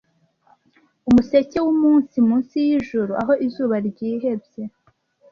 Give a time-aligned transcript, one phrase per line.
[1.09, 4.63] Umuseke wumunsi munsi yijuru aho izuba ryihebye;